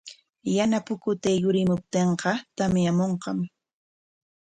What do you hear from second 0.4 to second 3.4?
Yana pukutay yurimuptinqa tamyamunqam.